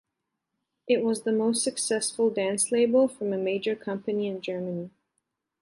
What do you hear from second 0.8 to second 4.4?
It was the most successful dance label from a major company